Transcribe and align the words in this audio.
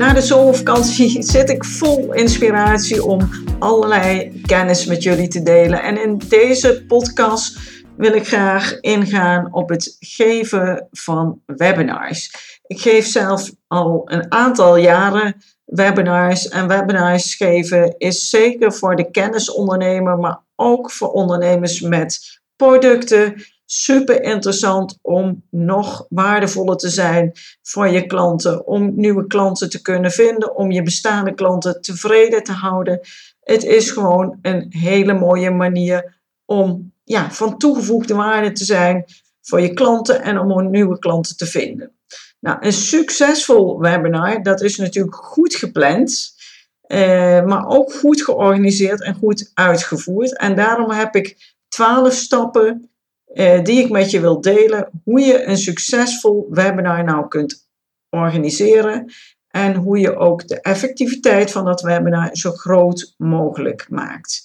Na 0.00 0.12
de 0.12 0.20
zomervakantie 0.20 1.22
zit 1.22 1.50
ik 1.50 1.64
vol 1.64 2.12
inspiratie 2.12 3.04
om 3.04 3.30
allerlei 3.58 4.40
kennis 4.46 4.86
met 4.86 5.02
jullie 5.02 5.28
te 5.28 5.42
delen. 5.42 5.82
En 5.82 6.02
in 6.02 6.18
deze 6.28 6.84
podcast 6.86 7.58
wil 7.96 8.12
ik 8.12 8.26
graag 8.26 8.80
ingaan 8.80 9.54
op 9.54 9.68
het 9.68 9.96
geven 9.98 10.88
van 10.90 11.40
webinars. 11.46 12.34
Ik 12.66 12.80
geef 12.80 13.06
zelf 13.06 13.50
al 13.66 14.02
een 14.04 14.32
aantal 14.32 14.76
jaren 14.76 15.36
webinars. 15.64 16.48
En 16.48 16.68
webinars 16.68 17.34
geven 17.34 17.94
is 17.98 18.28
zeker 18.28 18.72
voor 18.72 18.96
de 18.96 19.10
kennisondernemer, 19.10 20.18
maar 20.18 20.40
ook 20.56 20.90
voor 20.90 21.08
ondernemers 21.08 21.80
met 21.80 22.40
producten 22.56 23.42
super 23.72 24.22
interessant 24.22 24.98
om 25.02 25.42
nog 25.50 26.06
waardevoller 26.08 26.76
te 26.76 26.88
zijn 26.88 27.32
voor 27.62 27.88
je 27.88 28.06
klanten, 28.06 28.66
om 28.66 28.92
nieuwe 28.94 29.26
klanten 29.26 29.70
te 29.70 29.82
kunnen 29.82 30.10
vinden, 30.10 30.56
om 30.56 30.70
je 30.70 30.82
bestaande 30.82 31.34
klanten 31.34 31.80
tevreden 31.80 32.42
te 32.42 32.52
houden. 32.52 33.00
Het 33.40 33.64
is 33.64 33.90
gewoon 33.90 34.38
een 34.42 34.66
hele 34.68 35.12
mooie 35.12 35.50
manier 35.50 36.20
om 36.44 36.92
ja, 37.04 37.30
van 37.30 37.58
toegevoegde 37.58 38.14
waarde 38.14 38.52
te 38.52 38.64
zijn 38.64 39.04
voor 39.40 39.60
je 39.60 39.74
klanten 39.74 40.22
en 40.22 40.38
om 40.38 40.70
nieuwe 40.70 40.98
klanten 40.98 41.36
te 41.36 41.46
vinden. 41.46 41.92
Nou, 42.40 42.56
een 42.60 42.72
succesvol 42.72 43.80
webinar, 43.80 44.42
dat 44.42 44.60
is 44.60 44.76
natuurlijk 44.76 45.16
goed 45.16 45.54
gepland, 45.54 46.34
eh, 46.80 47.44
maar 47.44 47.66
ook 47.66 47.92
goed 47.92 48.22
georganiseerd 48.22 49.02
en 49.02 49.14
goed 49.14 49.50
uitgevoerd. 49.54 50.38
En 50.38 50.54
daarom 50.54 50.90
heb 50.90 51.14
ik 51.14 51.54
twaalf 51.68 52.12
stappen 52.12 52.89
eh, 53.32 53.62
die 53.62 53.84
ik 53.84 53.90
met 53.90 54.10
je 54.10 54.20
wil 54.20 54.40
delen. 54.40 54.90
Hoe 55.04 55.20
je 55.20 55.44
een 55.44 55.58
succesvol 55.58 56.46
webinar 56.50 57.04
nou 57.04 57.28
kunt 57.28 57.68
organiseren. 58.10 59.12
En 59.48 59.74
hoe 59.74 59.98
je 59.98 60.16
ook 60.16 60.48
de 60.48 60.60
effectiviteit 60.60 61.50
van 61.50 61.64
dat 61.64 61.80
webinar 61.80 62.28
zo 62.32 62.50
groot 62.50 63.14
mogelijk 63.16 63.86
maakt. 63.88 64.42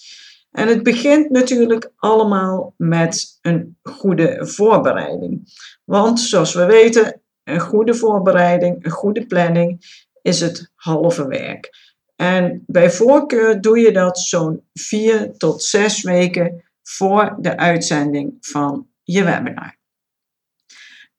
En 0.51 0.67
het 0.67 0.83
begint 0.83 1.29
natuurlijk 1.29 1.91
allemaal 1.95 2.73
met 2.77 3.37
een 3.41 3.77
goede 3.83 4.37
voorbereiding. 4.39 5.53
Want 5.83 6.19
zoals 6.19 6.53
we 6.53 6.65
weten, 6.65 7.21
een 7.43 7.59
goede 7.59 7.93
voorbereiding, 7.93 8.85
een 8.85 8.91
goede 8.91 9.25
planning 9.25 10.03
is 10.21 10.41
het 10.41 10.71
halve 10.75 11.27
werk. 11.27 11.69
En 12.15 12.63
bij 12.67 12.91
voorkeur 12.91 13.61
doe 13.61 13.79
je 13.79 13.91
dat 13.91 14.19
zo'n 14.19 14.63
vier 14.73 15.31
tot 15.37 15.63
zes 15.63 16.01
weken 16.01 16.63
voor 16.87 17.35
de 17.39 17.57
uitzending 17.57 18.37
van 18.39 18.87
je 19.03 19.23
webinar. 19.23 19.77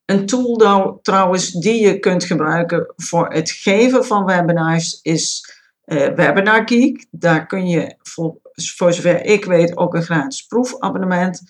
Een 0.04 0.26
tool 0.26 0.98
trouwens 1.02 1.50
die 1.50 1.86
je 1.86 1.98
kunt 1.98 2.24
gebruiken 2.24 2.92
voor 2.96 3.32
het 3.32 3.50
geven 3.50 4.04
van 4.04 4.24
webinars 4.24 5.00
is 5.02 5.54
uh, 5.86 6.08
Webinar 6.08 6.62
Geek. 6.64 7.06
Daar 7.10 7.46
kun 7.46 7.68
je 7.68 7.94
voor, 8.02 8.36
voor 8.52 8.92
zover 8.92 9.24
ik 9.24 9.44
weet 9.44 9.76
ook 9.76 9.94
een 9.94 10.02
gratis 10.02 10.46
proefabonnement 10.46 11.42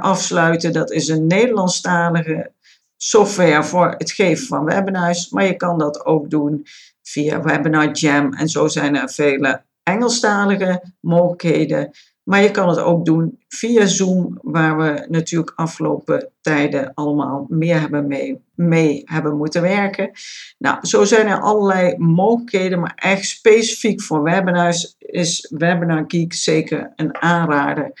afsluiten. 0.00 0.72
Dat 0.72 0.90
is 0.90 1.08
een 1.08 1.26
Nederlandstalige 1.26 2.52
software 2.96 3.64
voor 3.64 3.94
het 3.98 4.10
geven 4.10 4.46
van 4.46 4.64
webinars. 4.64 5.28
Maar 5.28 5.44
je 5.44 5.56
kan 5.56 5.78
dat 5.78 6.04
ook 6.04 6.30
doen 6.30 6.66
via 7.02 7.42
Webinar 7.42 7.90
Jam. 7.90 8.32
En 8.32 8.48
zo 8.48 8.68
zijn 8.68 8.96
er 8.96 9.10
vele 9.10 9.62
Engelstalige 9.82 10.82
mogelijkheden. 11.00 11.90
Maar 12.28 12.42
je 12.42 12.50
kan 12.50 12.68
het 12.68 12.78
ook 12.78 13.04
doen 13.04 13.38
via 13.48 13.86
Zoom, 13.86 14.38
waar 14.42 14.76
we 14.76 15.06
natuurlijk 15.08 15.52
afgelopen 15.54 16.30
tijden 16.40 16.94
allemaal 16.94 17.46
meer 17.48 17.80
hebben 17.80 18.06
mee, 18.06 18.40
mee 18.54 19.02
hebben 19.04 19.36
moeten 19.36 19.62
werken. 19.62 20.10
Nou, 20.58 20.86
zo 20.86 21.04
zijn 21.04 21.26
er 21.26 21.40
allerlei 21.40 21.94
mogelijkheden, 21.96 22.80
maar 22.80 22.92
echt 22.94 23.24
specifiek 23.24 24.02
voor 24.02 24.22
webinars 24.22 24.94
is 24.98 25.52
Webinar 25.58 26.04
Geek 26.06 26.34
zeker 26.34 26.92
een 26.96 27.16
aanrader 27.16 27.92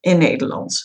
in 0.00 0.18
Nederland. 0.18 0.84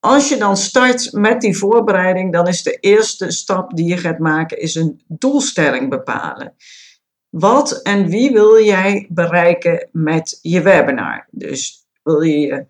Als 0.00 0.28
je 0.28 0.36
dan 0.36 0.56
start 0.56 1.12
met 1.12 1.40
die 1.40 1.56
voorbereiding, 1.56 2.32
dan 2.32 2.48
is 2.48 2.62
de 2.62 2.78
eerste 2.80 3.30
stap 3.30 3.76
die 3.76 3.86
je 3.86 3.96
gaat 3.96 4.18
maken, 4.18 4.60
is 4.60 4.74
een 4.74 5.02
doelstelling 5.06 5.90
bepalen. 5.90 6.54
Wat 7.28 7.82
en 7.82 8.06
wie 8.06 8.30
wil 8.30 8.64
jij 8.64 9.06
bereiken 9.10 9.88
met 9.92 10.38
je 10.42 10.62
webinar? 10.62 11.26
Dus 11.30 11.83
wil 12.04 12.20
je 12.20 12.66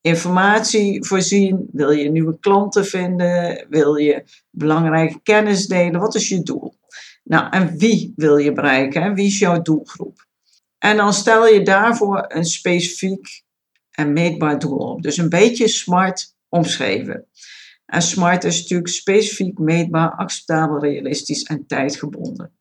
informatie 0.00 1.04
voorzien? 1.04 1.68
Wil 1.72 1.90
je 1.90 2.10
nieuwe 2.10 2.38
klanten 2.38 2.86
vinden? 2.86 3.66
Wil 3.68 3.96
je 3.96 4.24
belangrijke 4.50 5.20
kennis 5.22 5.66
delen? 5.66 6.00
Wat 6.00 6.14
is 6.14 6.28
je 6.28 6.42
doel? 6.42 6.74
Nou, 7.24 7.50
en 7.50 7.76
wie 7.76 8.12
wil 8.16 8.36
je 8.36 8.52
bereiken? 8.52 9.14
Wie 9.14 9.26
is 9.26 9.38
jouw 9.38 9.62
doelgroep? 9.62 10.26
En 10.78 10.96
dan 10.96 11.12
stel 11.12 11.46
je 11.46 11.62
daarvoor 11.62 12.24
een 12.28 12.44
specifiek 12.44 13.42
en 13.90 14.12
meetbaar 14.12 14.58
doel 14.58 14.78
op. 14.78 15.02
Dus 15.02 15.16
een 15.16 15.28
beetje 15.28 15.68
smart 15.68 16.36
omschreven. 16.48 17.26
En 17.86 18.02
smart 18.02 18.44
is 18.44 18.60
natuurlijk 18.60 18.88
specifiek, 18.88 19.58
meetbaar, 19.58 20.10
acceptabel, 20.10 20.80
realistisch 20.80 21.42
en 21.42 21.66
tijdgebonden. 21.66 22.52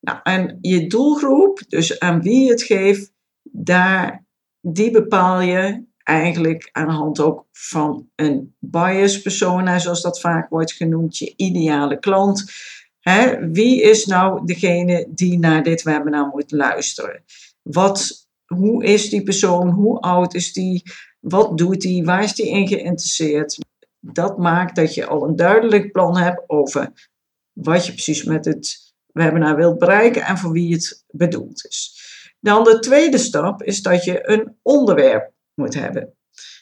Nou, 0.00 0.18
en 0.22 0.58
je 0.60 0.86
doelgroep, 0.86 1.62
dus 1.68 2.00
aan 2.00 2.22
wie 2.22 2.44
je 2.44 2.50
het 2.50 2.62
geeft, 2.62 3.12
daar 3.42 4.23
die 4.66 4.90
bepaal 4.90 5.40
je 5.40 5.84
eigenlijk 6.02 6.68
aan 6.72 6.86
de 6.86 6.92
hand 6.92 7.20
ook 7.20 7.46
van 7.52 8.08
een 8.14 8.54
bias 8.58 9.22
persona, 9.22 9.78
zoals 9.78 10.02
dat 10.02 10.20
vaak 10.20 10.48
wordt 10.48 10.72
genoemd, 10.72 11.18
je 11.18 11.32
ideale 11.36 11.98
klant. 11.98 12.52
wie 13.52 13.82
is 13.82 14.06
nou 14.06 14.46
degene 14.46 15.06
die 15.10 15.38
naar 15.38 15.62
dit 15.62 15.82
webinar 15.82 16.28
moet 16.28 16.50
luisteren? 16.50 17.24
Wat, 17.62 18.28
hoe 18.46 18.84
is 18.84 19.10
die 19.10 19.22
persoon? 19.22 19.68
Hoe 19.68 20.00
oud 20.00 20.34
is 20.34 20.52
die? 20.52 20.82
Wat 21.20 21.58
doet 21.58 21.80
die? 21.80 22.04
Waar 22.04 22.22
is 22.22 22.34
die 22.34 22.48
in 22.48 22.68
geïnteresseerd? 22.68 23.58
Dat 24.00 24.38
maakt 24.38 24.76
dat 24.76 24.94
je 24.94 25.06
al 25.06 25.28
een 25.28 25.36
duidelijk 25.36 25.92
plan 25.92 26.16
hebt 26.16 26.42
over 26.46 27.10
wat 27.52 27.86
je 27.86 27.92
precies 27.92 28.24
met 28.24 28.44
het 28.44 28.94
webinar 29.12 29.56
wilt 29.56 29.78
bereiken 29.78 30.22
en 30.22 30.38
voor 30.38 30.52
wie 30.52 30.72
het 30.72 31.04
bedoeld 31.10 31.66
is. 31.68 32.03
Dan 32.44 32.64
de 32.64 32.78
tweede 32.78 33.18
stap 33.18 33.62
is 33.62 33.82
dat 33.82 34.04
je 34.04 34.28
een 34.28 34.56
onderwerp 34.62 35.32
moet 35.54 35.74
hebben. 35.74 36.14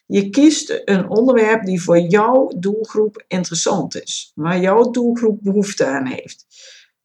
Je 0.07 0.31
kiest 0.31 0.83
een 0.85 1.09
onderwerp 1.09 1.65
die 1.65 1.83
voor 1.83 1.99
jouw 1.99 2.53
doelgroep 2.57 3.25
interessant 3.29 4.03
is, 4.03 4.33
waar 4.35 4.61
jouw 4.61 4.91
doelgroep 4.91 5.39
behoefte 5.43 5.85
aan 5.85 6.07
heeft. 6.07 6.47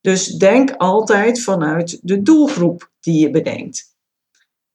Dus 0.01 0.27
denk 0.27 0.71
altijd 0.71 1.41
vanuit 1.41 1.99
de 2.01 2.21
doelgroep 2.21 2.91
die 2.99 3.19
je 3.19 3.29
bedenkt. 3.29 3.95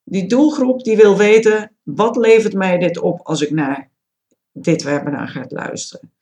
Die 0.05 0.29
doelgroep 0.29 0.85
die 0.85 0.97
wil 0.97 1.17
weten, 1.17 1.77
wat 1.83 2.17
levert 2.17 2.55
mij 2.55 2.79
dit 2.79 2.99
op 2.99 3.21
als 3.23 3.41
ik 3.41 3.51
naar 3.51 3.91
dit 4.53 4.83
webinar 4.83 5.29
ga 5.29 5.45
luisteren. 5.49 6.13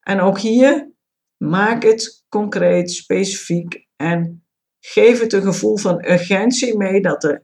En 0.00 0.20
ook 0.20 0.38
hier, 0.38 0.90
maak 1.36 1.82
het 1.82 2.24
concreet, 2.28 2.90
specifiek 2.90 3.86
en 3.96 4.43
geef 4.86 5.20
het 5.20 5.32
een 5.32 5.42
gevoel 5.42 5.76
van 5.76 6.04
urgentie 6.04 6.76
mee 6.76 7.00
dat 7.00 7.20
de 7.20 7.42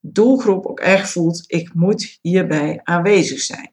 doelgroep 0.00 0.66
ook 0.66 0.80
echt 0.80 1.10
voelt, 1.10 1.44
ik 1.46 1.74
moet 1.74 2.18
hierbij 2.20 2.80
aanwezig 2.82 3.40
zijn. 3.40 3.72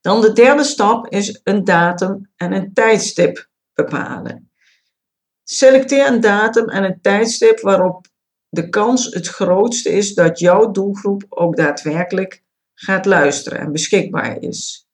Dan 0.00 0.20
de 0.20 0.32
derde 0.32 0.64
stap 0.64 1.06
is 1.06 1.40
een 1.44 1.64
datum 1.64 2.30
en 2.36 2.52
een 2.52 2.72
tijdstip 2.72 3.48
bepalen. 3.74 4.50
Selecteer 5.44 6.06
een 6.06 6.20
datum 6.20 6.68
en 6.68 6.84
een 6.84 7.00
tijdstip 7.00 7.60
waarop 7.60 8.06
de 8.48 8.68
kans 8.68 9.04
het 9.04 9.28
grootste 9.28 9.90
is 9.90 10.14
dat 10.14 10.38
jouw 10.38 10.70
doelgroep 10.70 11.24
ook 11.28 11.56
daadwerkelijk 11.56 12.42
gaat 12.74 13.06
luisteren 13.06 13.58
en 13.58 13.72
beschikbaar 13.72 14.42
is. 14.42 14.88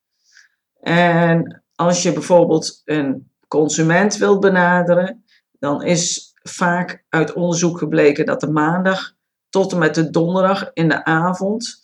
En 0.80 1.64
als 1.74 2.02
je 2.02 2.12
bijvoorbeeld 2.12 2.82
een 2.84 3.30
consument 3.48 4.16
wilt 4.16 4.40
benaderen, 4.40 5.24
dan 5.58 5.82
is 5.82 6.33
vaak 6.48 7.04
uit 7.08 7.32
onderzoek 7.32 7.78
gebleken 7.78 8.26
dat 8.26 8.40
de 8.40 8.50
maandag 8.50 9.14
tot 9.48 9.72
en 9.72 9.78
met 9.78 9.94
de 9.94 10.10
donderdag 10.10 10.70
in 10.72 10.88
de 10.88 11.04
avond 11.04 11.82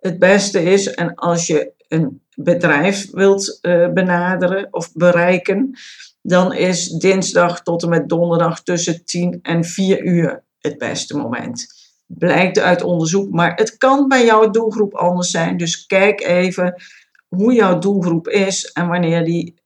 het 0.00 0.18
beste 0.18 0.62
is. 0.62 0.94
En 0.94 1.14
als 1.14 1.46
je 1.46 1.72
een 1.88 2.22
bedrijf 2.34 3.10
wilt 3.10 3.58
uh, 3.62 3.92
benaderen 3.92 4.68
of 4.70 4.92
bereiken, 4.92 5.78
dan 6.22 6.52
is 6.54 6.88
dinsdag 6.88 7.62
tot 7.62 7.82
en 7.82 7.88
met 7.88 8.08
donderdag 8.08 8.62
tussen 8.62 9.04
10 9.04 9.38
en 9.42 9.64
4 9.64 10.04
uur 10.04 10.44
het 10.58 10.78
beste 10.78 11.16
moment. 11.16 11.66
Blijkt 12.06 12.58
uit 12.58 12.82
onderzoek, 12.82 13.30
maar 13.30 13.54
het 13.54 13.76
kan 13.76 14.08
bij 14.08 14.24
jouw 14.24 14.50
doelgroep 14.50 14.94
anders 14.94 15.30
zijn. 15.30 15.56
Dus 15.56 15.86
kijk 15.86 16.20
even 16.20 16.82
hoe 17.28 17.52
jouw 17.52 17.78
doelgroep 17.78 18.28
is 18.28 18.72
en 18.72 18.88
wanneer 18.88 19.24
die 19.24 19.59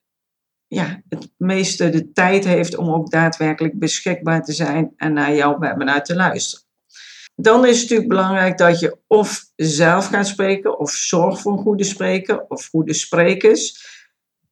ja, 0.74 1.02
het 1.08 1.30
meeste 1.36 1.90
de 1.90 2.12
tijd 2.12 2.44
heeft 2.44 2.76
om 2.76 2.88
ook 2.88 3.10
daadwerkelijk 3.10 3.78
beschikbaar 3.78 4.42
te 4.42 4.52
zijn 4.52 4.92
en 4.96 5.12
naar 5.12 5.34
jouw 5.34 5.58
webinar 5.58 6.02
te 6.02 6.14
luisteren. 6.14 6.64
Dan 7.36 7.66
is 7.66 7.72
het 7.72 7.82
natuurlijk 7.82 8.08
belangrijk 8.08 8.58
dat 8.58 8.80
je 8.80 8.98
of 9.06 9.44
zelf 9.56 10.06
gaat 10.06 10.26
spreken 10.26 10.78
of 10.78 10.90
zorg 10.90 11.40
voor 11.40 11.52
een 11.52 11.58
goede 11.58 11.84
spreker 11.84 12.44
of 12.48 12.66
goede 12.66 12.92
sprekers. 12.92 13.92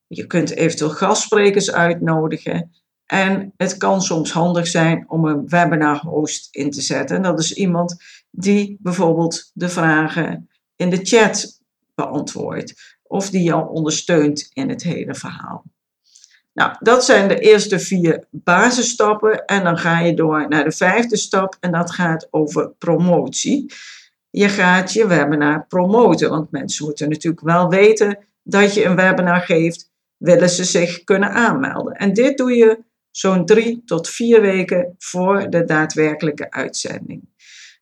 Je 0.06 0.26
kunt 0.26 0.50
eventueel 0.50 0.90
gastsprekers 0.90 1.72
uitnodigen. 1.72 2.70
En 3.06 3.52
het 3.56 3.76
kan 3.76 4.02
soms 4.02 4.32
handig 4.32 4.66
zijn 4.66 5.04
om 5.08 5.24
een 5.24 5.48
webinar 5.48 5.98
host 5.98 6.48
in 6.54 6.70
te 6.70 6.80
zetten. 6.80 7.16
En 7.16 7.22
dat 7.22 7.40
is 7.40 7.52
iemand 7.54 7.96
die 8.30 8.78
bijvoorbeeld 8.80 9.50
de 9.54 9.68
vragen 9.68 10.48
in 10.76 10.90
de 10.90 11.00
chat 11.02 11.60
beantwoordt. 11.94 12.98
Of 13.02 13.30
die 13.30 13.42
jou 13.42 13.68
ondersteunt 13.68 14.50
in 14.52 14.68
het 14.68 14.82
hele 14.82 15.14
verhaal. 15.14 15.64
Nou, 16.54 16.76
dat 16.78 17.04
zijn 17.04 17.28
de 17.28 17.38
eerste 17.38 17.78
vier 17.78 18.24
basisstappen. 18.30 19.44
En 19.44 19.64
dan 19.64 19.78
ga 19.78 20.00
je 20.00 20.14
door 20.14 20.48
naar 20.48 20.64
de 20.64 20.72
vijfde 20.72 21.16
stap 21.16 21.56
en 21.60 21.72
dat 21.72 21.90
gaat 21.90 22.28
over 22.30 22.70
promotie. 22.70 23.72
Je 24.30 24.48
gaat 24.48 24.92
je 24.92 25.06
webinar 25.06 25.66
promoten, 25.66 26.30
want 26.30 26.50
mensen 26.50 26.84
moeten 26.84 27.08
natuurlijk 27.08 27.42
wel 27.42 27.68
weten 27.68 28.18
dat 28.42 28.74
je 28.74 28.84
een 28.84 28.96
webinar 28.96 29.40
geeft, 29.40 29.90
willen 30.16 30.50
ze 30.50 30.64
zich 30.64 31.04
kunnen 31.04 31.30
aanmelden. 31.30 31.92
En 31.92 32.12
dit 32.12 32.36
doe 32.36 32.54
je 32.54 32.78
zo'n 33.10 33.46
drie 33.46 33.82
tot 33.84 34.08
vier 34.08 34.40
weken 34.40 34.94
voor 34.98 35.50
de 35.50 35.64
daadwerkelijke 35.64 36.50
uitzending. 36.50 37.30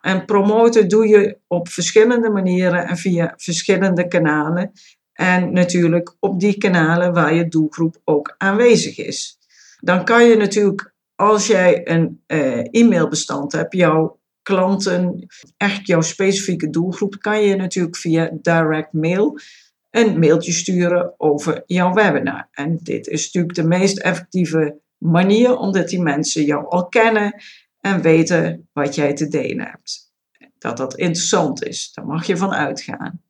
En 0.01 0.25
promoten 0.25 0.89
doe 0.89 1.09
je 1.09 1.39
op 1.47 1.69
verschillende 1.69 2.31
manieren 2.31 2.87
en 2.87 2.97
via 2.97 3.35
verschillende 3.37 4.09
kanalen. 4.09 4.73
En 5.21 5.53
natuurlijk 5.53 6.17
op 6.21 6.41
die 6.41 6.59
kanalen 6.59 7.13
waar 7.13 7.35
je 7.35 7.49
doelgroep 7.49 8.01
ook 8.05 8.35
aanwezig 8.39 8.99
is. 8.99 9.39
Dan 9.81 10.05
kan 10.05 10.25
je 10.25 10.37
natuurlijk, 10.37 10.95
als 11.15 11.47
jij 11.47 11.89
een 11.89 12.23
uh, 12.27 12.59
e-mailbestand 12.71 13.53
hebt, 13.53 13.75
jouw 13.75 14.19
klanten, 14.43 15.27
echt 15.57 15.87
jouw 15.87 16.01
specifieke 16.01 16.71
doelgroep, 16.71 17.17
kan 17.21 17.43
je 17.43 17.57
natuurlijk 17.57 17.97
via 17.97 18.31
direct 18.33 18.93
mail 18.93 19.39
een 19.91 20.19
mailtje 20.19 20.53
sturen 20.53 21.15
over 21.17 21.63
jouw 21.67 21.93
webinar. 21.93 22.49
En 22.51 22.79
dit 22.83 23.07
is 23.07 23.25
natuurlijk 23.25 23.55
de 23.55 23.67
meest 23.67 23.99
effectieve 23.99 24.81
manier, 24.99 25.57
omdat 25.57 25.89
die 25.89 26.03
mensen 26.03 26.45
jou 26.45 26.69
al 26.69 26.89
kennen 26.89 27.43
en 27.81 28.03
weten 28.03 28.69
wat 28.73 28.95
jij 28.95 29.15
te 29.15 29.29
delen 29.29 29.67
hebt. 29.67 30.13
Dat 30.59 30.77
dat 30.77 30.97
interessant 30.97 31.65
is, 31.65 31.93
daar 31.95 32.07
mag 32.07 32.27
je 32.27 32.37
van 32.37 32.53
uitgaan. 32.53 33.23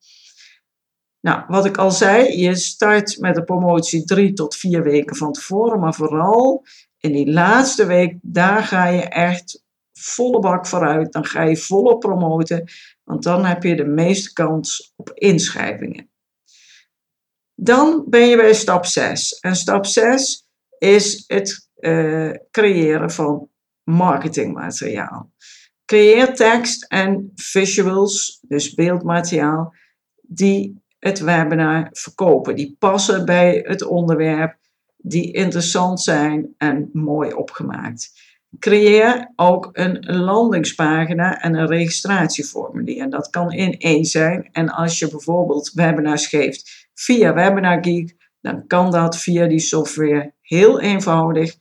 Nou, 1.21 1.45
wat 1.49 1.65
ik 1.65 1.77
al 1.77 1.91
zei, 1.91 2.41
je 2.41 2.55
start 2.55 3.19
met 3.19 3.35
de 3.35 3.45
promotie 3.45 4.05
drie 4.05 4.33
tot 4.33 4.57
vier 4.57 4.83
weken 4.83 5.17
van 5.17 5.33
tevoren, 5.33 5.81
maar 5.81 5.95
vooral 5.95 6.65
in 6.99 7.13
die 7.13 7.33
laatste 7.33 7.87
week, 7.87 8.19
daar 8.23 8.63
ga 8.63 8.87
je 8.87 9.03
echt 9.03 9.63
volle 9.93 10.39
bak 10.39 10.67
vooruit. 10.67 11.13
Dan 11.13 11.25
ga 11.25 11.43
je 11.43 11.57
volop 11.57 12.01
promoten, 12.01 12.71
want 13.05 13.23
dan 13.23 13.45
heb 13.45 13.63
je 13.63 13.77
de 13.77 13.87
meeste 13.87 14.33
kans 14.33 14.93
op 14.97 15.11
inschrijvingen. 15.15 16.11
Dan 17.55 18.05
ben 18.07 18.27
je 18.27 18.37
bij 18.37 18.55
stap 18.55 18.87
6. 18.87 19.33
En 19.33 19.57
stap 19.57 19.87
6 19.87 20.47
is 20.79 21.25
het 21.27 21.69
uh, 21.77 22.31
creëren 22.51 23.11
van 23.11 23.49
marketingmateriaal. 23.83 25.33
Creëer 25.85 26.35
tekst 26.35 26.85
en 26.85 27.33
visuals, 27.35 28.39
dus 28.49 28.75
beeldmateriaal, 28.75 29.75
die 30.23 30.83
het 31.01 31.19
webinar 31.19 31.89
verkopen. 31.91 32.57
Die 32.57 32.77
passen 32.79 33.25
bij 33.25 33.65
het 33.67 33.83
onderwerp, 33.83 34.57
die 34.97 35.33
interessant 35.33 36.01
zijn 36.01 36.55
en 36.59 36.91
mooi 36.93 37.33
opgemaakt. 37.33 38.13
Creëer 38.59 39.33
ook 39.37 39.69
een 39.73 39.99
landingspagina 40.07 41.41
en 41.41 41.55
een 41.55 41.67
registratieformulier. 41.67 43.03
En 43.03 43.11
dat 43.11 43.31
kan 43.31 43.53
in 43.53 43.79
één 43.79 44.05
zijn. 44.05 44.49
En 44.53 44.69
als 44.69 44.99
je 44.99 45.09
bijvoorbeeld 45.09 45.73
webinars 45.75 46.27
geeft 46.27 46.89
via 46.95 47.35
Webinar 47.35 47.79
Geek, 47.85 48.17
dan 48.41 48.67
kan 48.67 48.91
dat 48.91 49.17
via 49.17 49.47
die 49.47 49.59
software 49.59 50.35
heel 50.41 50.81
eenvoudig. 50.81 51.55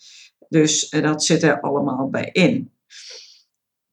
Dus 0.50 0.90
eh, 0.90 1.02
dat 1.02 1.24
zit 1.24 1.44
er 1.44 1.62
allemaal 1.62 2.10
bij 2.10 2.30
in. 2.32 2.72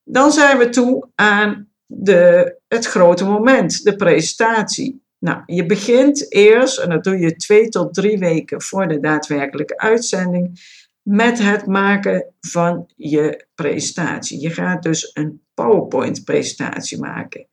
Dan 0.05 0.33
zijn 0.33 0.59
we 0.59 0.69
toe 0.69 1.09
aan 1.15 1.69
de, 1.87 2.57
het 2.69 2.87
grote 2.87 3.25
moment, 3.25 3.83
de 3.85 3.97
presentatie. 3.97 5.06
Nou, 5.27 5.43
je 5.47 5.67
begint 5.67 6.33
eerst, 6.33 6.79
en 6.79 6.89
dat 6.89 7.05
doe 7.05 7.19
je 7.19 7.37
twee 7.37 7.69
tot 7.69 7.95
drie 7.95 8.19
weken 8.19 8.63
voor 8.63 8.89
de 8.89 9.01
daadwerkelijke 9.01 9.79
uitzending, 9.79 10.61
met 11.03 11.39
het 11.39 11.67
maken 11.67 12.35
van 12.41 12.91
je 12.97 13.47
presentatie. 13.55 14.41
Je 14.41 14.51
gaat 14.51 14.83
dus 14.83 15.11
een 15.13 15.43
PowerPoint-presentatie 15.55 16.99
maken. 16.99 17.49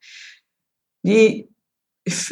Die 1.01 1.55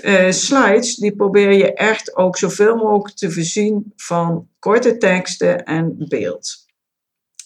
uh, 0.02 0.32
slides, 0.32 0.96
die 0.96 1.16
probeer 1.16 1.52
je 1.52 1.74
echt 1.74 2.16
ook 2.16 2.38
zoveel 2.38 2.76
mogelijk 2.76 3.16
te 3.16 3.32
voorzien 3.32 3.94
van 3.96 4.50
korte 4.60 4.98
teksten 4.98 5.64
en 5.64 5.96
beeld. 5.98 6.66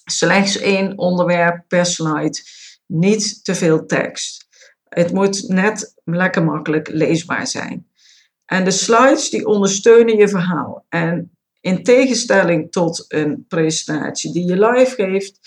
Slechts 0.06 0.57
één 0.57 0.98
onderwerp 0.98 1.63
per 1.68 1.86
slide, 1.86 2.39
niet 2.86 3.44
te 3.44 3.56
veel 3.56 3.86
tekst. 3.86 4.44
Het 4.95 5.12
moet 5.12 5.47
net 5.47 5.94
lekker 6.03 6.44
makkelijk 6.44 6.89
leesbaar 6.89 7.47
zijn. 7.47 7.88
En 8.45 8.63
de 8.63 8.71
slides 8.71 9.30
die 9.30 9.45
ondersteunen 9.45 10.18
je 10.18 10.27
verhaal. 10.27 10.86
En 10.89 11.38
in 11.62 11.83
tegenstelling 11.83 12.71
tot 12.71 13.06
een 13.07 13.45
presentatie 13.47 14.33
die 14.33 14.45
je 14.45 14.59
live 14.59 14.95
geeft, 14.95 15.39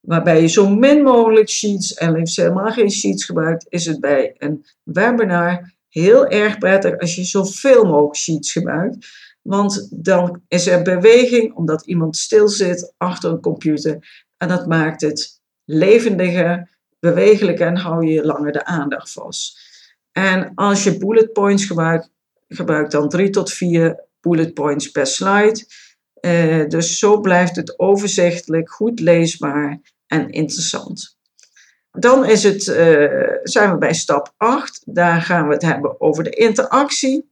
waarbij 0.00 0.40
je 0.40 0.48
zo 0.48 0.68
min 0.68 1.02
mogelijk 1.02 1.48
sheets 1.48 1.94
en 1.94 2.12
liefst 2.12 2.36
helemaal 2.36 2.72
geen 2.72 2.90
sheets 2.90 3.24
gebruikt, 3.24 3.66
is 3.68 3.86
het 3.86 4.00
bij 4.00 4.34
een 4.38 4.66
webinar 4.82 5.74
heel 5.88 6.26
erg 6.26 6.58
prettig 6.58 6.98
als 6.98 7.14
je 7.14 7.24
zoveel 7.24 7.84
mogelijk 7.84 8.16
sheets 8.16 8.52
gebruikt. 8.52 9.06
Want 9.42 9.88
dan 9.90 10.42
is 10.48 10.66
er 10.66 10.82
beweging 10.82 11.54
omdat 11.54 11.86
iemand 11.86 12.16
stil 12.16 12.48
zit 12.48 12.94
achter 12.96 13.30
een 13.30 13.40
computer. 13.40 14.24
En 14.36 14.48
dat 14.48 14.66
maakt 14.66 15.00
het 15.00 15.40
levendiger, 15.64 16.73
bewegelijker 17.04 17.66
en 17.66 17.76
hou 17.76 18.06
je 18.06 18.24
langer 18.24 18.52
de 18.52 18.64
aandacht 18.64 19.12
vast. 19.12 19.58
En 20.12 20.52
als 20.54 20.84
je 20.84 20.98
bullet 20.98 21.32
points 21.32 21.64
gebruikt, 21.64 22.10
gebruik 22.48 22.90
dan 22.90 23.08
drie 23.08 23.30
tot 23.30 23.52
vier 23.52 24.04
bullet 24.20 24.54
points 24.54 24.90
per 24.90 25.06
slide. 25.06 25.66
Uh, 26.20 26.68
dus 26.68 26.98
zo 26.98 27.20
blijft 27.20 27.56
het 27.56 27.78
overzichtelijk, 27.78 28.70
goed 28.70 29.00
leesbaar 29.00 29.80
en 30.06 30.30
interessant. 30.30 31.16
Dan 31.90 32.24
is 32.24 32.42
het, 32.42 32.66
uh, 32.66 33.38
zijn 33.42 33.70
we 33.70 33.76
bij 33.78 33.94
stap 33.94 34.34
8. 34.36 34.82
Daar 34.84 35.20
gaan 35.22 35.46
we 35.48 35.52
het 35.52 35.62
hebben 35.62 36.00
over 36.00 36.24
de 36.24 36.30
interactie. 36.30 37.30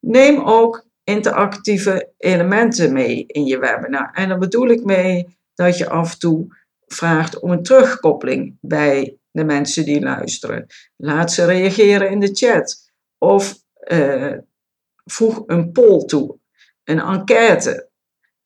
Neem 0.00 0.40
ook 0.40 0.86
interactieve 1.04 2.12
elementen 2.18 2.92
mee 2.92 3.24
in 3.26 3.44
je 3.44 3.58
webinar. 3.58 4.10
En 4.12 4.28
daar 4.28 4.38
bedoel 4.38 4.68
ik 4.68 4.84
mee 4.84 5.38
dat 5.54 5.78
je 5.78 5.88
af 5.88 6.12
en 6.12 6.18
toe 6.18 6.57
vraagt 6.88 7.40
om 7.40 7.50
een 7.50 7.62
terugkoppeling 7.62 8.56
bij 8.60 9.16
de 9.30 9.44
mensen 9.44 9.84
die 9.84 10.00
luisteren. 10.00 10.66
Laat 10.96 11.32
ze 11.32 11.44
reageren 11.44 12.10
in 12.10 12.20
de 12.20 12.34
chat. 12.34 12.90
Of 13.18 13.54
uh, 13.92 14.34
voeg 15.04 15.42
een 15.46 15.72
poll 15.72 16.04
toe, 16.04 16.38
een 16.84 17.00
enquête 17.00 17.88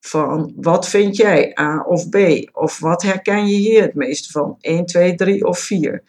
van 0.01 0.53
wat 0.57 0.89
vind 0.89 1.17
jij, 1.17 1.59
A 1.61 1.85
of 1.89 2.09
B? 2.09 2.17
Of 2.53 2.79
wat 2.79 3.03
herken 3.03 3.47
je 3.47 3.57
hier 3.57 3.83
het 3.83 3.95
meeste 3.95 4.33
van? 4.33 4.57
1, 4.61 4.87
2, 4.87 5.15
3 5.15 5.47
of 5.47 5.59
4? 5.59 6.03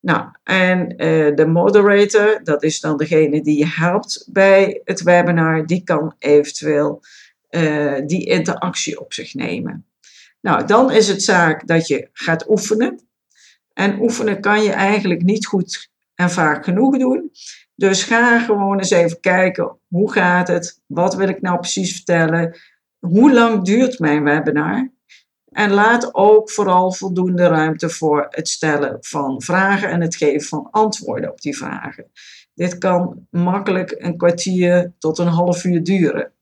Nou, 0.00 0.28
en 0.42 0.90
uh, 0.90 1.34
de 1.34 1.46
moderator, 1.46 2.40
dat 2.44 2.62
is 2.62 2.80
dan 2.80 2.96
degene 2.96 3.42
die 3.42 3.58
je 3.58 3.66
helpt 3.66 4.28
bij 4.32 4.80
het 4.84 5.02
webinar, 5.02 5.66
die 5.66 5.84
kan 5.84 6.14
eventueel 6.18 7.02
uh, 7.50 8.00
die 8.06 8.26
interactie 8.26 9.00
op 9.00 9.12
zich 9.12 9.34
nemen. 9.34 9.86
Nou, 10.42 10.66
dan 10.66 10.90
is 10.90 11.08
het 11.08 11.22
zaak 11.22 11.66
dat 11.66 11.86
je 11.86 12.08
gaat 12.12 12.48
oefenen. 12.48 13.00
En 13.72 14.00
oefenen 14.00 14.40
kan 14.40 14.62
je 14.62 14.70
eigenlijk 14.70 15.22
niet 15.22 15.46
goed 15.46 15.90
en 16.14 16.30
vaak 16.30 16.64
genoeg 16.64 16.98
doen. 16.98 17.30
Dus 17.74 18.02
ga 18.02 18.40
gewoon 18.40 18.78
eens 18.78 18.90
even 18.90 19.20
kijken, 19.20 19.78
hoe 19.88 20.12
gaat 20.12 20.48
het? 20.48 20.80
Wat 20.86 21.14
wil 21.14 21.28
ik 21.28 21.40
nou 21.40 21.58
precies 21.58 21.94
vertellen? 21.94 22.56
Hoe 22.98 23.32
lang 23.32 23.64
duurt 23.64 23.98
mijn 23.98 24.24
webinar? 24.24 24.92
En 25.52 25.70
laat 25.70 26.14
ook 26.14 26.50
vooral 26.50 26.92
voldoende 26.92 27.46
ruimte 27.46 27.90
voor 27.90 28.26
het 28.30 28.48
stellen 28.48 28.96
van 29.00 29.42
vragen 29.42 29.90
en 29.90 30.00
het 30.00 30.16
geven 30.16 30.48
van 30.48 30.68
antwoorden 30.70 31.30
op 31.30 31.40
die 31.40 31.56
vragen. 31.56 32.10
Dit 32.54 32.78
kan 32.78 33.26
makkelijk 33.30 33.94
een 33.98 34.16
kwartier 34.16 34.92
tot 34.98 35.18
een 35.18 35.26
half 35.26 35.64
uur 35.64 35.82
duren. 35.82 36.32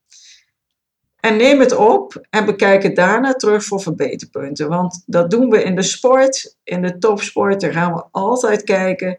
En 1.20 1.36
neem 1.36 1.60
het 1.60 1.76
op 1.76 2.26
en 2.30 2.44
bekijk 2.44 2.82
het 2.82 2.96
daarna 2.96 3.32
terug 3.32 3.64
voor 3.64 3.80
verbeterpunten. 3.80 4.68
Want 4.68 5.02
dat 5.06 5.30
doen 5.30 5.50
we 5.50 5.62
in 5.62 5.76
de 5.76 5.82
sport, 5.82 6.56
in 6.64 6.82
de 6.82 6.98
topsport. 6.98 7.60
Daar 7.60 7.72
gaan 7.72 7.94
we 7.94 8.04
altijd 8.10 8.64
kijken, 8.64 9.18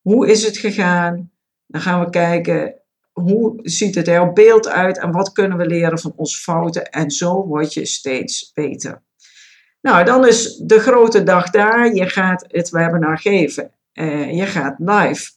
hoe 0.00 0.28
is 0.28 0.44
het 0.44 0.56
gegaan? 0.56 1.30
Dan 1.66 1.80
gaan 1.80 2.00
we 2.04 2.10
kijken, 2.10 2.74
hoe 3.12 3.60
ziet 3.62 3.94
het 3.94 4.08
er 4.08 4.20
op 4.20 4.34
beeld 4.34 4.68
uit? 4.68 4.98
En 4.98 5.12
wat 5.12 5.32
kunnen 5.32 5.58
we 5.58 5.66
leren 5.66 5.98
van 5.98 6.12
onze 6.16 6.38
fouten? 6.38 6.90
En 6.90 7.10
zo 7.10 7.46
word 7.46 7.74
je 7.74 7.86
steeds 7.86 8.52
beter. 8.52 9.02
Nou, 9.80 10.04
dan 10.04 10.26
is 10.26 10.56
de 10.56 10.80
grote 10.80 11.22
dag 11.22 11.50
daar. 11.50 11.94
Je 11.94 12.08
gaat 12.08 12.44
het 12.48 12.70
webinar 12.70 13.18
geven. 13.18 13.72
Uh, 13.92 14.36
je 14.36 14.46
gaat 14.46 14.74
live. 14.78 15.32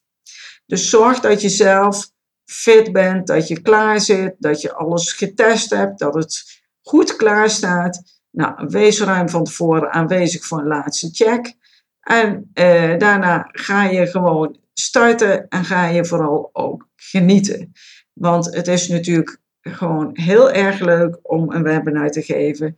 Dus 0.65 0.89
zorg 0.89 1.19
dat 1.19 1.41
je 1.41 1.49
zelf 1.49 2.09
fit 2.49 2.91
bent, 2.91 3.27
dat 3.27 3.47
je 3.47 3.61
klaar 3.61 3.99
zit, 3.99 4.35
dat 4.39 4.61
je 4.61 4.73
alles 4.73 5.13
getest 5.13 5.69
hebt, 5.69 5.99
dat 5.99 6.13
het 6.13 6.61
goed 6.81 7.15
klaar 7.15 7.49
staat. 7.49 8.01
Nou, 8.31 8.67
wees 8.67 9.01
ruim 9.01 9.29
van 9.29 9.43
tevoren 9.43 9.91
aanwezig 9.91 10.45
voor 10.45 10.59
een 10.59 10.67
laatste 10.67 11.09
check. 11.11 11.53
En 11.99 12.51
uh, 12.53 12.97
daarna 12.97 13.49
ga 13.51 13.83
je 13.83 14.07
gewoon 14.07 14.57
starten 14.73 15.47
en 15.47 15.65
ga 15.65 15.87
je 15.87 16.05
vooral 16.05 16.49
ook 16.53 16.89
genieten. 16.95 17.71
Want 18.13 18.55
het 18.55 18.67
is 18.67 18.87
natuurlijk 18.87 19.37
gewoon 19.61 20.09
heel 20.13 20.51
erg 20.51 20.79
leuk 20.79 21.19
om 21.21 21.51
een 21.51 21.63
webinar 21.63 22.09
te 22.09 22.21
geven. 22.21 22.75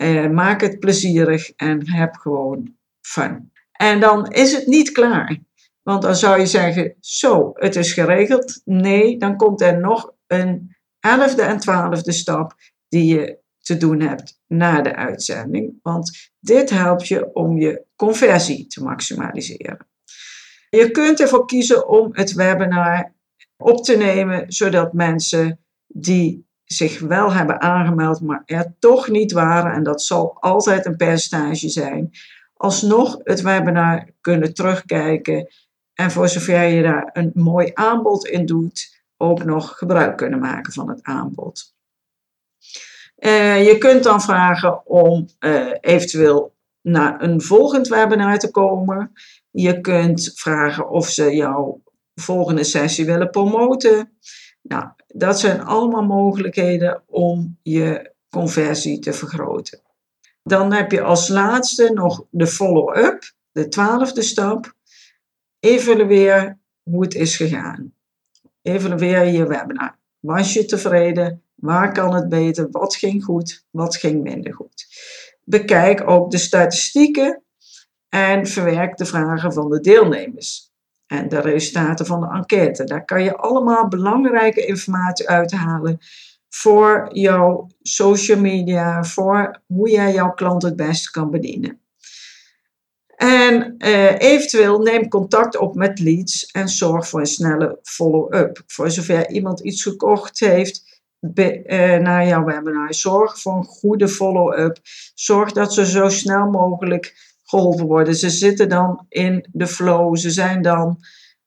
Uh, 0.00 0.30
maak 0.30 0.60
het 0.60 0.78
plezierig 0.78 1.50
en 1.56 1.90
heb 1.90 2.14
gewoon 2.14 2.74
fun. 3.00 3.52
En 3.72 4.00
dan 4.00 4.26
is 4.30 4.52
het 4.52 4.66
niet 4.66 4.92
klaar. 4.92 5.38
Want 5.88 6.02
dan 6.02 6.16
zou 6.16 6.38
je 6.38 6.46
zeggen, 6.46 6.94
zo, 7.00 7.50
het 7.54 7.76
is 7.76 7.92
geregeld. 7.92 8.60
Nee, 8.64 9.18
dan 9.18 9.36
komt 9.36 9.60
er 9.60 9.80
nog 9.80 10.12
een 10.26 10.76
elfde 11.00 11.42
en 11.42 11.58
twaalfde 11.58 12.12
stap 12.12 12.54
die 12.88 13.14
je 13.14 13.38
te 13.58 13.76
doen 13.76 14.00
hebt 14.00 14.40
na 14.46 14.80
de 14.80 14.94
uitzending. 14.96 15.78
Want 15.82 16.30
dit 16.40 16.70
helpt 16.70 17.08
je 17.08 17.34
om 17.34 17.58
je 17.58 17.84
conversie 17.96 18.66
te 18.66 18.82
maximaliseren. 18.82 19.86
Je 20.70 20.90
kunt 20.90 21.20
ervoor 21.20 21.46
kiezen 21.46 21.88
om 21.88 22.08
het 22.12 22.32
webinar 22.32 23.12
op 23.56 23.84
te 23.84 23.96
nemen, 23.96 24.52
zodat 24.52 24.92
mensen 24.92 25.60
die 25.86 26.46
zich 26.64 26.98
wel 26.98 27.32
hebben 27.32 27.60
aangemeld, 27.60 28.20
maar 28.20 28.42
er 28.46 28.74
toch 28.78 29.08
niet 29.08 29.32
waren, 29.32 29.72
en 29.72 29.82
dat 29.82 30.02
zal 30.02 30.36
altijd 30.40 30.86
een 30.86 30.96
percentage 30.96 31.68
zijn, 31.68 32.10
alsnog 32.54 33.20
het 33.22 33.40
webinar 33.40 34.08
kunnen 34.20 34.54
terugkijken 34.54 35.48
en 36.00 36.10
voor 36.10 36.28
zover 36.28 36.62
je 36.62 36.82
daar 36.82 37.10
een 37.12 37.30
mooi 37.34 37.70
aanbod 37.74 38.26
in 38.26 38.46
doet, 38.46 39.02
ook 39.16 39.44
nog 39.44 39.78
gebruik 39.78 40.16
kunnen 40.16 40.38
maken 40.38 40.72
van 40.72 40.88
het 40.88 41.02
aanbod. 41.02 41.74
Uh, 43.18 43.66
je 43.66 43.78
kunt 43.78 44.02
dan 44.02 44.22
vragen 44.22 44.86
om 44.86 45.28
uh, 45.40 45.72
eventueel 45.80 46.56
naar 46.82 47.22
een 47.22 47.42
volgend 47.42 47.88
webinar 47.88 48.38
te 48.38 48.50
komen. 48.50 49.12
Je 49.50 49.80
kunt 49.80 50.32
vragen 50.34 50.88
of 50.88 51.08
ze 51.08 51.34
jouw 51.34 51.82
volgende 52.14 52.64
sessie 52.64 53.06
willen 53.06 53.30
promoten. 53.30 54.18
Nou, 54.62 54.88
dat 55.06 55.40
zijn 55.40 55.62
allemaal 55.62 56.04
mogelijkheden 56.04 57.02
om 57.06 57.58
je 57.62 58.12
conversie 58.30 58.98
te 58.98 59.12
vergroten. 59.12 59.80
Dan 60.42 60.72
heb 60.72 60.92
je 60.92 61.02
als 61.02 61.28
laatste 61.28 61.90
nog 61.92 62.24
de 62.30 62.46
follow-up, 62.46 63.32
de 63.52 63.68
twaalfde 63.68 64.22
stap. 64.22 64.76
Evalueer 65.60 66.58
hoe 66.82 67.02
het 67.02 67.14
is 67.14 67.36
gegaan. 67.36 67.92
Evalueer 68.62 69.24
je 69.24 69.46
webinar. 69.46 69.98
Was 70.20 70.52
je 70.52 70.64
tevreden? 70.64 71.42
Waar 71.54 71.92
kan 71.92 72.14
het 72.14 72.28
beter? 72.28 72.68
Wat 72.70 72.96
ging 72.96 73.24
goed? 73.24 73.66
Wat 73.70 73.96
ging 73.96 74.22
minder 74.22 74.54
goed? 74.54 74.86
Bekijk 75.44 76.10
ook 76.10 76.30
de 76.30 76.38
statistieken 76.38 77.42
en 78.08 78.46
verwerk 78.46 78.96
de 78.96 79.04
vragen 79.04 79.52
van 79.52 79.70
de 79.70 79.80
deelnemers 79.80 80.70
en 81.06 81.28
de 81.28 81.40
resultaten 81.40 82.06
van 82.06 82.20
de 82.20 82.26
enquête. 82.26 82.84
Daar 82.84 83.04
kan 83.04 83.22
je 83.22 83.36
allemaal 83.36 83.88
belangrijke 83.88 84.66
informatie 84.66 85.28
uithalen 85.28 85.98
voor 86.48 87.08
jouw 87.12 87.66
social 87.82 88.40
media, 88.40 89.04
voor 89.04 89.62
hoe 89.66 89.90
jij 89.90 90.12
jouw 90.12 90.32
klant 90.32 90.62
het 90.62 90.76
beste 90.76 91.10
kan 91.10 91.30
bedienen. 91.30 91.80
En 93.18 93.74
uh, 93.78 94.18
eventueel 94.18 94.78
neem 94.78 95.08
contact 95.08 95.56
op 95.56 95.74
met 95.74 95.98
leads 95.98 96.46
en 96.46 96.68
zorg 96.68 97.08
voor 97.08 97.20
een 97.20 97.26
snelle 97.26 97.78
follow-up. 97.82 98.62
Voor 98.66 98.90
zover 98.90 99.30
iemand 99.30 99.60
iets 99.60 99.82
gekocht 99.82 100.40
heeft 100.40 101.02
be, 101.20 101.62
uh, 101.66 101.96
naar 101.96 102.26
jouw 102.26 102.44
webinar, 102.44 102.94
zorg 102.94 103.40
voor 103.40 103.56
een 103.56 103.64
goede 103.64 104.08
follow-up. 104.08 104.78
Zorg 105.14 105.52
dat 105.52 105.74
ze 105.74 105.86
zo 105.86 106.08
snel 106.08 106.50
mogelijk 106.50 107.36
geholpen 107.44 107.86
worden. 107.86 108.14
Ze 108.14 108.30
zitten 108.30 108.68
dan 108.68 109.06
in 109.08 109.46
de 109.52 109.66
flow, 109.66 110.16
ze 110.16 110.30
zijn 110.30 110.62
dan. 110.62 110.98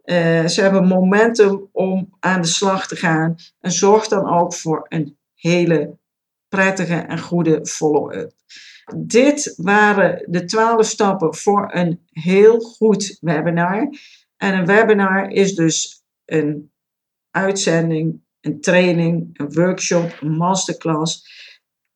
Uh, 0.05 0.45
ze 0.45 0.61
hebben 0.61 0.87
momentum 0.87 1.69
om 1.71 2.15
aan 2.19 2.41
de 2.41 2.47
slag 2.47 2.87
te 2.87 2.95
gaan. 2.95 3.35
En 3.59 3.71
zorg 3.71 4.07
dan 4.07 4.29
ook 4.29 4.53
voor 4.53 4.85
een 4.89 5.17
hele 5.33 5.97
prettige 6.49 6.95
en 6.95 7.19
goede 7.19 7.65
follow-up. 7.65 8.31
Dit 8.97 9.53
waren 9.57 10.25
de 10.31 10.45
twaalf 10.45 10.85
stappen 10.85 11.35
voor 11.35 11.69
een 11.73 11.99
heel 12.11 12.59
goed 12.59 13.17
webinar. 13.21 13.89
En 14.37 14.57
een 14.57 14.65
webinar 14.65 15.29
is 15.29 15.55
dus 15.55 16.03
een 16.25 16.71
uitzending, 17.29 18.21
een 18.41 18.61
training, 18.61 19.29
een 19.33 19.53
workshop, 19.53 20.17
een 20.21 20.31
masterclass 20.31 21.29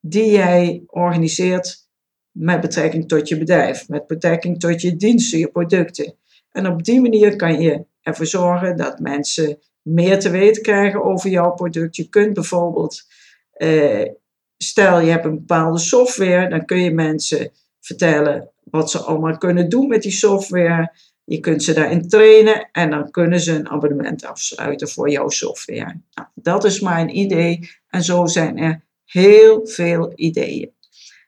die 0.00 0.30
jij 0.30 0.82
organiseert 0.86 1.88
met 2.30 2.60
betrekking 2.60 3.08
tot 3.08 3.28
je 3.28 3.38
bedrijf, 3.38 3.88
met 3.88 4.06
betrekking 4.06 4.60
tot 4.60 4.80
je 4.80 4.96
diensten, 4.96 5.38
je 5.38 5.50
producten. 5.50 6.16
En 6.50 6.66
op 6.66 6.84
die 6.84 7.00
manier 7.00 7.36
kan 7.36 7.60
je 7.60 7.86
ervoor 8.00 8.26
zorgen 8.26 8.76
dat 8.76 8.98
mensen 8.98 9.58
meer 9.82 10.18
te 10.18 10.30
weten 10.30 10.62
krijgen 10.62 11.04
over 11.04 11.30
jouw 11.30 11.50
product. 11.50 11.96
Je 11.96 12.08
kunt 12.08 12.34
bijvoorbeeld 12.34 13.02
eh, 13.52 14.08
stel 14.58 15.00
je 15.00 15.10
hebt 15.10 15.24
een 15.24 15.34
bepaalde 15.34 15.78
software, 15.78 16.48
dan 16.48 16.64
kun 16.64 16.80
je 16.80 16.90
mensen 16.90 17.50
vertellen 17.80 18.50
wat 18.64 18.90
ze 18.90 18.98
allemaal 18.98 19.38
kunnen 19.38 19.68
doen 19.68 19.88
met 19.88 20.02
die 20.02 20.12
software. 20.12 20.92
Je 21.24 21.40
kunt 21.40 21.62
ze 21.62 21.72
daarin 21.72 22.08
trainen 22.08 22.68
en 22.72 22.90
dan 22.90 23.10
kunnen 23.10 23.40
ze 23.40 23.52
een 23.52 23.68
abonnement 23.68 24.24
afsluiten 24.24 24.88
voor 24.88 25.10
jouw 25.10 25.28
software. 25.28 26.00
Nou, 26.14 26.28
dat 26.34 26.64
is 26.64 26.80
een 26.80 27.18
idee 27.18 27.70
en 27.88 28.02
zo 28.02 28.26
zijn 28.26 28.58
er 28.58 28.84
heel 29.04 29.66
veel 29.66 30.12
ideeën. 30.14 30.74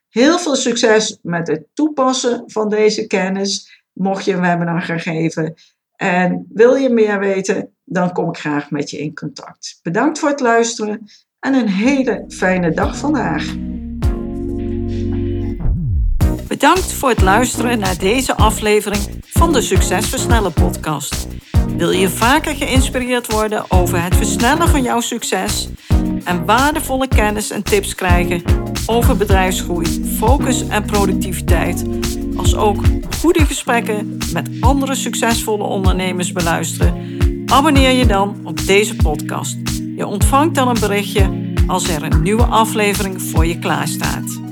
Heel 0.09 0.39
veel 0.39 0.55
succes 0.55 1.19
met 1.21 1.47
het 1.47 1.67
toepassen 1.73 2.43
van 2.45 2.69
deze 2.69 3.07
kennis, 3.07 3.83
mocht 3.93 4.25
je 4.25 4.33
een 4.33 4.41
webinar 4.41 4.81
gaan 4.81 4.99
geven. 4.99 5.53
En 5.95 6.45
wil 6.53 6.75
je 6.75 6.89
meer 6.89 7.19
weten, 7.19 7.75
dan 7.83 8.13
kom 8.13 8.29
ik 8.29 8.37
graag 8.37 8.71
met 8.71 8.89
je 8.89 8.97
in 8.97 9.15
contact. 9.15 9.79
Bedankt 9.83 10.19
voor 10.19 10.29
het 10.29 10.39
luisteren 10.39 11.07
en 11.39 11.53
een 11.53 11.67
hele 11.67 12.25
fijne 12.27 12.71
dag 12.71 12.97
vandaag. 12.97 13.55
Bedankt 16.47 16.93
voor 16.93 17.09
het 17.09 17.21
luisteren 17.21 17.79
naar 17.79 17.97
deze 17.97 18.35
aflevering 18.35 19.01
van 19.21 19.53
de 19.53 19.61
Succesversnellen 19.61 20.53
podcast. 20.53 21.27
Wil 21.77 21.91
je 21.91 22.09
vaker 22.09 22.55
geïnspireerd 22.55 23.31
worden 23.31 23.71
over 23.71 24.03
het 24.03 24.15
versnellen 24.15 24.67
van 24.67 24.81
jouw 24.81 24.99
succes 24.99 25.69
en 26.23 26.45
waardevolle 26.45 27.07
kennis 27.07 27.49
en 27.49 27.63
tips 27.63 27.95
krijgen 27.95 28.41
over 28.85 29.17
bedrijfsgroei, 29.17 30.05
focus 30.17 30.67
en 30.67 30.85
productiviteit, 30.85 31.83
als 32.35 32.55
ook 32.55 32.83
goede 33.19 33.45
gesprekken 33.45 34.17
met 34.33 34.49
andere 34.59 34.95
succesvolle 34.95 35.63
ondernemers 35.63 36.31
beluisteren? 36.31 37.17
Abonneer 37.45 37.91
je 37.91 38.05
dan 38.05 38.41
op 38.43 38.65
deze 38.65 38.95
podcast. 38.95 39.57
Je 39.99 40.07
ontvangt 40.07 40.55
dan 40.55 40.67
een 40.67 40.79
berichtje 40.79 41.53
als 41.67 41.89
er 41.89 42.03
een 42.03 42.21
nieuwe 42.21 42.43
aflevering 42.43 43.21
voor 43.21 43.45
je 43.45 43.59
klaarstaat. 43.59 44.48